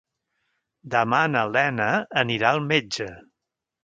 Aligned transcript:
Demà 0.93 1.19
na 1.33 1.43
Lena 1.55 1.89
anirà 2.21 2.49
al 2.55 2.63
metge. 2.73 3.09